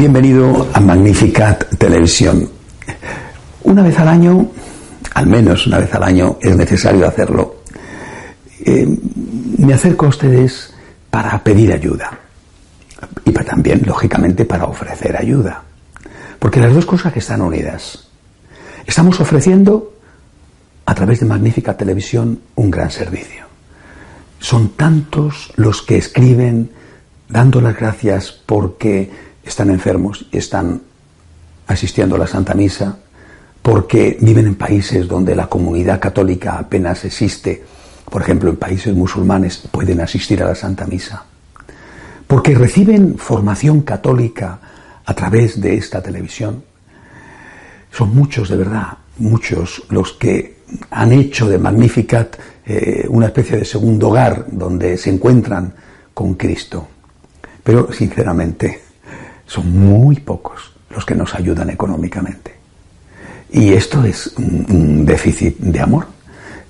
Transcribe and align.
Bienvenido 0.00 0.66
a 0.72 0.80
Magnificat 0.80 1.76
Televisión. 1.76 2.48
Una 3.64 3.82
vez 3.82 3.98
al 3.98 4.08
año, 4.08 4.50
al 5.12 5.26
menos 5.26 5.66
una 5.66 5.78
vez 5.78 5.92
al 5.92 6.02
año, 6.02 6.38
es 6.40 6.56
necesario 6.56 7.06
hacerlo. 7.06 7.56
Eh, 8.64 8.88
me 9.58 9.74
acerco 9.74 10.06
a 10.06 10.08
ustedes 10.08 10.72
para 11.10 11.44
pedir 11.44 11.70
ayuda 11.70 12.18
y 13.26 13.30
también, 13.30 13.82
lógicamente, 13.84 14.46
para 14.46 14.64
ofrecer 14.64 15.18
ayuda. 15.18 15.64
Porque 16.38 16.60
las 16.60 16.72
dos 16.72 16.86
cosas 16.86 17.14
están 17.14 17.42
unidas. 17.42 18.08
Estamos 18.86 19.20
ofreciendo 19.20 19.92
a 20.86 20.94
través 20.94 21.20
de 21.20 21.26
Magnífica 21.26 21.76
Televisión 21.76 22.40
un 22.54 22.70
gran 22.70 22.90
servicio. 22.90 23.44
Son 24.38 24.70
tantos 24.70 25.52
los 25.56 25.82
que 25.82 25.98
escriben 25.98 26.70
dando 27.28 27.60
las 27.60 27.76
gracias 27.76 28.32
porque 28.32 29.28
están 29.50 29.70
enfermos 29.70 30.26
y 30.30 30.38
están 30.38 30.80
asistiendo 31.66 32.16
a 32.16 32.18
la 32.18 32.26
Santa 32.26 32.54
Misa, 32.54 32.96
porque 33.62 34.16
viven 34.20 34.46
en 34.46 34.54
países 34.54 35.06
donde 35.06 35.36
la 35.36 35.48
comunidad 35.48 36.00
católica 36.00 36.58
apenas 36.58 37.04
existe, 37.04 37.62
por 38.08 38.22
ejemplo 38.22 38.50
en 38.50 38.56
países 38.56 38.94
musulmanes 38.94 39.58
pueden 39.70 40.00
asistir 40.00 40.42
a 40.42 40.46
la 40.46 40.54
Santa 40.54 40.86
Misa, 40.86 41.24
porque 42.26 42.54
reciben 42.54 43.18
formación 43.18 43.82
católica 43.82 44.58
a 45.04 45.14
través 45.14 45.60
de 45.60 45.76
esta 45.76 46.00
televisión. 46.00 46.62
Son 47.90 48.14
muchos, 48.14 48.48
de 48.48 48.56
verdad, 48.56 48.98
muchos 49.18 49.82
los 49.90 50.12
que 50.12 50.60
han 50.90 51.10
hecho 51.12 51.48
de 51.48 51.58
Magnificat 51.58 52.36
eh, 52.64 53.04
una 53.08 53.26
especie 53.26 53.58
de 53.58 53.64
segundo 53.64 54.08
hogar 54.10 54.46
donde 54.48 54.96
se 54.96 55.10
encuentran 55.10 55.74
con 56.14 56.34
Cristo. 56.34 56.86
Pero, 57.64 57.92
sinceramente, 57.92 58.89
son 59.50 59.76
muy 59.76 60.14
pocos 60.20 60.70
los 60.90 61.04
que 61.04 61.16
nos 61.16 61.34
ayudan 61.34 61.70
económicamente. 61.70 62.54
Y 63.50 63.72
esto 63.72 64.04
es 64.04 64.32
un 64.36 65.04
déficit 65.04 65.58
de 65.58 65.80
amor. 65.80 66.06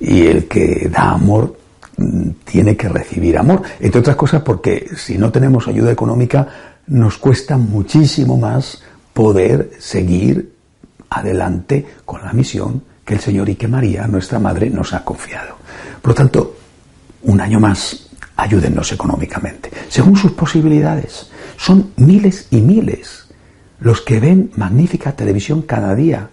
Y 0.00 0.26
el 0.26 0.46
que 0.46 0.88
da 0.88 1.10
amor 1.10 1.58
mm, 1.96 2.30
tiene 2.44 2.76
que 2.76 2.88
recibir 2.88 3.36
amor. 3.36 3.62
Entre 3.80 3.98
otras 4.00 4.14
cosas 4.14 4.42
porque 4.42 4.86
si 4.96 5.18
no 5.18 5.32
tenemos 5.32 5.66
ayuda 5.66 5.90
económica 5.90 6.46
nos 6.86 7.18
cuesta 7.18 7.58
muchísimo 7.58 8.36
más 8.36 8.80
poder 9.12 9.72
seguir 9.80 10.52
adelante 11.10 11.84
con 12.04 12.22
la 12.22 12.32
misión 12.32 12.84
que 13.04 13.14
el 13.14 13.20
Señor 13.20 13.48
y 13.48 13.56
que 13.56 13.66
María, 13.66 14.06
nuestra 14.06 14.38
Madre, 14.38 14.70
nos 14.70 14.94
ha 14.94 15.04
confiado. 15.04 15.56
Por 16.00 16.10
lo 16.10 16.14
tanto, 16.14 16.56
un 17.24 17.40
año 17.40 17.58
más, 17.58 18.08
ayúdennos 18.36 18.92
económicamente, 18.92 19.68
según 19.88 20.16
sus 20.16 20.30
posibilidades. 20.30 21.28
Son 21.58 21.90
miles 21.96 22.46
y 22.50 22.60
miles 22.60 23.26
los 23.80 24.00
que 24.00 24.20
ven 24.20 24.50
magnífica 24.56 25.12
televisión 25.12 25.62
cada 25.62 25.94
día. 25.94 26.30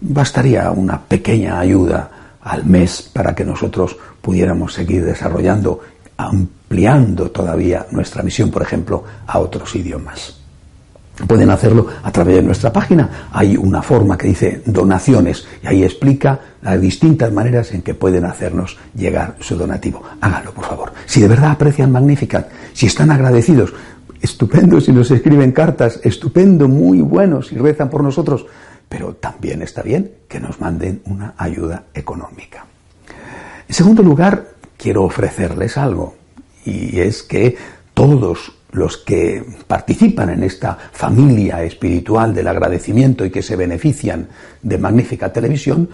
Bastaría 0.00 0.70
una 0.70 1.00
pequeña 1.00 1.60
ayuda 1.60 2.10
al 2.40 2.64
mes 2.64 3.10
para 3.12 3.34
que 3.34 3.44
nosotros 3.44 3.96
pudiéramos 4.22 4.72
seguir 4.72 5.04
desarrollando, 5.04 5.80
ampliando 6.16 7.30
todavía 7.30 7.86
nuestra 7.90 8.22
misión, 8.22 8.50
por 8.50 8.62
ejemplo, 8.62 9.04
a 9.26 9.38
otros 9.38 9.74
idiomas. 9.76 10.34
Pueden 11.26 11.50
hacerlo 11.50 11.88
a 12.02 12.12
través 12.12 12.36
de 12.36 12.42
nuestra 12.42 12.72
página. 12.72 13.28
Hay 13.32 13.56
una 13.56 13.82
forma 13.82 14.16
que 14.16 14.28
dice 14.28 14.62
donaciones 14.64 15.46
y 15.62 15.66
ahí 15.66 15.82
explica 15.82 16.40
las 16.62 16.80
distintas 16.80 17.32
maneras 17.32 17.72
en 17.72 17.82
que 17.82 17.94
pueden 17.94 18.24
hacernos 18.24 18.78
llegar 18.94 19.36
su 19.40 19.56
donativo. 19.56 20.02
Háganlo, 20.20 20.52
por 20.52 20.64
favor. 20.64 20.92
Si 21.06 21.20
de 21.20 21.28
verdad 21.28 21.50
aprecian 21.50 21.90
Magnificat, 21.90 22.48
si 22.72 22.86
están 22.86 23.10
agradecidos 23.10 23.74
estupendo 24.20 24.80
si 24.80 24.92
nos 24.92 25.10
escriben 25.10 25.52
cartas, 25.52 26.00
estupendo, 26.02 26.68
muy 26.68 27.00
bueno 27.00 27.42
si 27.42 27.56
rezan 27.56 27.90
por 27.90 28.02
nosotros, 28.02 28.46
pero 28.88 29.14
también 29.14 29.62
está 29.62 29.82
bien 29.82 30.10
que 30.28 30.40
nos 30.40 30.60
manden 30.60 31.02
una 31.06 31.34
ayuda 31.36 31.84
económica. 31.94 32.64
En 33.68 33.74
segundo 33.74 34.02
lugar, 34.02 34.48
quiero 34.76 35.04
ofrecerles 35.04 35.76
algo, 35.76 36.14
y 36.64 37.00
es 37.00 37.22
que 37.22 37.56
todos 37.94 38.52
los 38.72 38.98
que 38.98 39.44
participan 39.66 40.30
en 40.30 40.42
esta 40.42 40.76
familia 40.92 41.62
espiritual 41.62 42.34
del 42.34 42.48
agradecimiento 42.48 43.24
y 43.24 43.30
que 43.30 43.42
se 43.42 43.56
benefician 43.56 44.28
de 44.62 44.78
magnífica 44.78 45.32
televisión, 45.32 45.88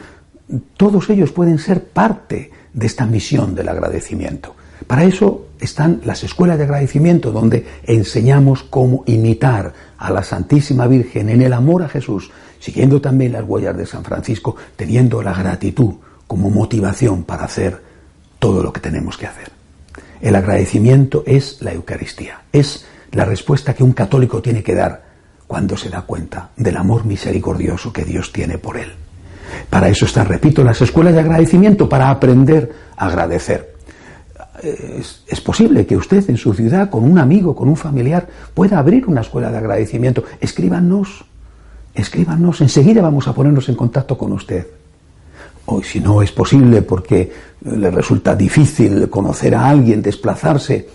todos 0.77 1.09
ellos 1.11 1.33
pueden 1.33 1.59
ser 1.59 1.85
parte 1.85 2.51
de 2.73 2.87
esta 2.87 3.07
misión 3.07 3.55
del 3.55 3.69
agradecimiento. 3.69 4.55
Para 4.87 5.05
eso 5.05 5.47
están 5.61 6.01
las 6.05 6.23
escuelas 6.25 6.59
de 6.59 6.65
agradecimiento 6.65 7.33
donde 7.33 7.67
enseñamos 7.85 8.65
cómo 8.65 9.03
imitar 9.07 9.73
a 9.99 10.11
la 10.11 10.23
Santísima 10.23 10.87
Virgen 10.87 11.29
en 11.29 11.43
el 11.43 11.53
amor 11.53 11.83
a 11.83 11.89
Jesús, 11.89 12.31
siguiendo 12.61 13.01
también 13.01 13.33
las 13.33 13.45
huellas 13.45 13.77
de 13.77 13.87
San 13.87 14.05
Francisco, 14.05 14.57
teniendo 14.77 15.23
la 15.23 15.33
gratitud 15.33 15.95
como 16.27 16.51
motivación 16.51 17.25
para 17.25 17.45
hacer 17.45 17.81
todo 18.39 18.63
lo 18.63 18.73
que 18.73 18.81
tenemos 18.81 19.17
que 19.17 19.27
hacer. 19.27 19.51
El 20.21 20.37
agradecimiento 20.37 21.23
es 21.27 21.63
la 21.63 21.73
Eucaristía, 21.73 22.43
es 22.53 22.87
la 23.13 23.25
respuesta 23.25 23.75
que 23.75 23.85
un 23.85 23.93
católico 23.93 24.43
tiene 24.43 24.63
que 24.63 24.75
dar 24.75 25.05
cuando 25.47 25.77
se 25.77 25.89
da 25.89 26.03
cuenta 26.03 26.51
del 26.57 26.77
amor 26.77 27.05
misericordioso 27.05 27.93
que 27.93 28.05
Dios 28.05 28.33
tiene 28.33 28.59
por 28.59 28.77
él. 28.77 28.93
Para 29.71 29.89
eso 29.89 30.07
están, 30.07 30.27
repito, 30.27 30.65
las 30.65 30.81
escuelas 30.81 31.15
de 31.15 31.21
agradecimiento, 31.21 31.89
para 31.89 32.11
aprender 32.11 32.73
a 32.97 33.07
agradecer 33.07 33.74
es, 34.65 35.41
posible 35.41 35.87
que 35.87 35.97
usted 35.97 36.29
en 36.29 36.37
su 36.37 36.55
ciudad, 36.55 36.91
con 36.91 37.05
un 37.05 37.19
amigo, 37.19 37.55
con 37.55 37.69
un 37.69 37.77
familiar, 37.77 38.27
pueda 38.55 38.79
abrir 38.79 39.07
una 39.07 39.21
escuela 39.21 39.51
de 39.51 39.59
agradecimiento. 39.59 40.25
Escríbanos, 40.41 41.25
escríbanos, 41.95 42.61
enseguida 42.61 43.03
vamos 43.03 43.29
a 43.29 43.35
ponernos 43.35 43.69
en 43.69 43.75
contacto 43.75 44.17
con 44.17 44.33
usted. 44.33 44.67
O 45.67 45.83
si 45.83 46.01
no 46.01 46.23
es 46.23 46.33
posible 46.33 46.83
porque 46.83 47.33
le 47.63 47.91
resulta 47.91 48.35
difícil 48.35 49.09
conocer 49.09 49.55
a 49.55 49.69
alguien, 49.69 50.03
desplazarse, 50.03 50.89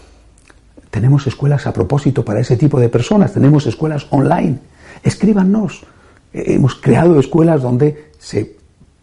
tenemos 0.90 1.28
escuelas 1.28 1.68
a 1.68 1.74
propósito 1.74 2.25
para 2.25 2.40
ese 2.40 2.57
tipo 2.57 2.80
de 2.80 2.90
personas, 2.90 3.34
tenemos 3.34 3.66
escuelas 3.68 4.07
online. 4.09 4.59
Escríbanos. 5.03 5.84
Hemos 6.31 6.75
creado 6.75 7.19
escuelas 7.19 7.62
donde 7.62 8.12
se 8.19 8.59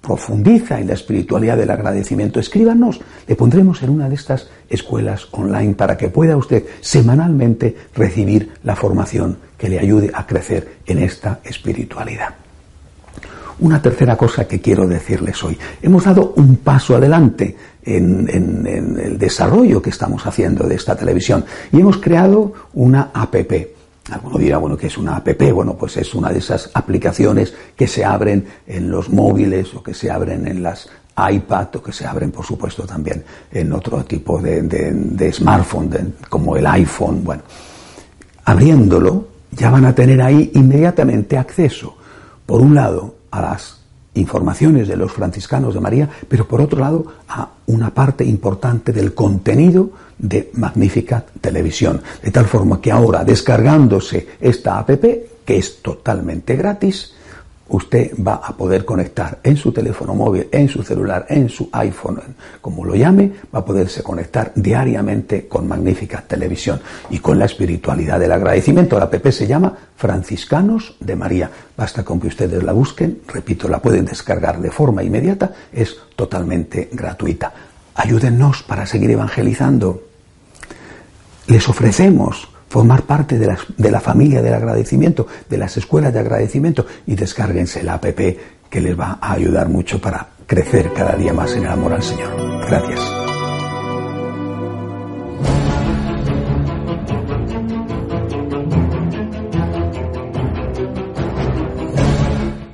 profundiza 0.06 0.78
en 0.78 0.86
la 0.86 0.94
espiritualidad 0.94 1.56
del 1.56 1.70
agradecimiento, 1.70 2.38
escríbanos, 2.38 3.00
le 3.26 3.34
pondremos 3.34 3.82
en 3.82 3.90
una 3.90 4.08
de 4.08 4.14
estas 4.14 4.48
escuelas 4.70 5.26
online 5.32 5.74
para 5.74 5.96
que 5.96 6.08
pueda 6.08 6.36
usted 6.36 6.64
semanalmente 6.80 7.76
recibir 7.94 8.52
la 8.62 8.76
formación 8.76 9.36
que 9.58 9.68
le 9.68 9.80
ayude 9.80 10.12
a 10.14 10.24
crecer 10.24 10.76
en 10.86 11.00
esta 11.00 11.40
espiritualidad. 11.42 12.36
Una 13.58 13.82
tercera 13.82 14.16
cosa 14.16 14.46
que 14.46 14.60
quiero 14.60 14.86
decirles 14.86 15.42
hoy. 15.42 15.58
Hemos 15.82 16.04
dado 16.04 16.34
un 16.36 16.56
paso 16.56 16.94
adelante 16.94 17.56
en, 17.82 18.28
en 18.28 18.98
el 18.98 19.18
desarrollo 19.18 19.82
que 19.82 19.90
estamos 19.90 20.24
haciendo 20.24 20.68
de 20.68 20.76
esta 20.76 20.94
televisión 20.94 21.44
y 21.72 21.80
hemos 21.80 21.96
creado 21.96 22.52
una 22.74 23.10
APP 23.12 23.75
Alguno 24.10 24.38
dirá, 24.38 24.58
bueno, 24.58 24.76
¿qué 24.76 24.86
es 24.86 24.98
una 24.98 25.16
app? 25.16 25.28
Bueno, 25.52 25.74
pues 25.74 25.96
es 25.96 26.14
una 26.14 26.30
de 26.30 26.38
esas 26.38 26.70
aplicaciones 26.74 27.52
que 27.74 27.88
se 27.88 28.04
abren 28.04 28.46
en 28.66 28.90
los 28.90 29.10
móviles 29.10 29.74
o 29.74 29.82
que 29.82 29.94
se 29.94 30.10
abren 30.10 30.46
en 30.46 30.62
las 30.62 30.88
iPad 31.16 31.76
o 31.76 31.82
que 31.82 31.92
se 31.92 32.06
abren, 32.06 32.30
por 32.30 32.44
supuesto, 32.44 32.84
también 32.84 33.24
en 33.50 33.72
otro 33.72 34.04
tipo 34.04 34.40
de, 34.40 35.32
smartphone, 35.32 36.14
como 36.28 36.56
el 36.56 36.66
iPhone. 36.66 37.24
Bueno, 37.24 37.42
abriéndolo, 38.44 39.28
ya 39.50 39.70
van 39.70 39.86
a 39.86 39.94
tener 39.94 40.20
ahí 40.22 40.50
inmediatamente 40.54 41.38
acceso, 41.38 41.96
por 42.44 42.60
un 42.60 42.74
lado, 42.74 43.16
a 43.30 43.40
las 43.40 43.80
informaciones 44.16 44.88
de 44.88 44.96
los 44.96 45.12
franciscanos 45.12 45.74
de 45.74 45.80
María, 45.80 46.08
pero 46.28 46.46
por 46.46 46.60
otro 46.60 46.80
lado 46.80 47.06
a 47.28 47.48
una 47.66 47.90
parte 47.90 48.24
importante 48.24 48.92
del 48.92 49.14
contenido 49.14 49.90
de 50.18 50.50
Magnificat 50.54 51.28
Televisión. 51.40 52.02
De 52.22 52.30
tal 52.30 52.46
forma 52.46 52.80
que 52.80 52.92
ahora, 52.92 53.24
descargándose 53.24 54.28
esta 54.40 54.78
app, 54.78 54.88
que 55.44 55.56
es 55.56 55.82
totalmente 55.82 56.56
gratis, 56.56 57.14
usted 57.68 58.12
va 58.16 58.34
a 58.34 58.56
poder 58.56 58.84
conectar 58.84 59.38
en 59.42 59.56
su 59.56 59.72
teléfono 59.72 60.14
móvil, 60.14 60.48
en 60.52 60.68
su 60.68 60.82
celular, 60.82 61.26
en 61.28 61.48
su 61.48 61.68
iPhone, 61.72 62.20
como 62.60 62.84
lo 62.84 62.94
llame, 62.94 63.32
va 63.54 63.60
a 63.60 63.64
poderse 63.64 64.02
conectar 64.02 64.52
diariamente 64.54 65.48
con 65.48 65.66
Magnífica 65.66 66.22
Televisión 66.26 66.80
y 67.10 67.18
con 67.18 67.38
la 67.38 67.46
espiritualidad 67.46 68.20
del 68.20 68.32
agradecimiento. 68.32 68.98
La 68.98 69.06
app 69.06 69.26
se 69.28 69.46
llama 69.46 69.76
Franciscanos 69.96 70.96
de 71.00 71.16
María. 71.16 71.50
Basta 71.76 72.04
con 72.04 72.20
que 72.20 72.28
ustedes 72.28 72.62
la 72.62 72.72
busquen, 72.72 73.20
repito, 73.26 73.68
la 73.68 73.80
pueden 73.80 74.04
descargar 74.04 74.60
de 74.60 74.70
forma 74.70 75.02
inmediata, 75.02 75.52
es 75.72 75.96
totalmente 76.14 76.88
gratuita. 76.92 77.52
Ayúdennos 77.94 78.62
para 78.62 78.86
seguir 78.86 79.10
evangelizando. 79.10 80.02
Les 81.46 81.68
ofrecemos 81.68 82.48
formar 82.68 83.02
parte 83.02 83.38
de 83.38 83.46
la, 83.46 83.58
de 83.76 83.90
la, 83.90 84.00
familia 84.00 84.42
del 84.42 84.54
agradecimiento, 84.54 85.26
de 85.48 85.58
las 85.58 85.76
escuelas 85.76 86.12
de 86.12 86.20
agradecimiento 86.20 86.86
y 87.06 87.14
descárguense 87.14 87.82
la 87.82 87.94
app 87.94 88.06
que 88.70 88.80
les 88.80 88.98
va 88.98 89.18
a 89.20 89.32
ayudar 89.32 89.68
mucho 89.68 90.00
para 90.00 90.28
crecer 90.46 90.92
cada 90.92 91.16
día 91.16 91.32
más 91.32 91.52
en 91.52 91.64
el 91.64 91.70
amor 91.70 91.94
al 91.94 92.02
Señor. 92.02 92.30
Gracias. 92.66 93.05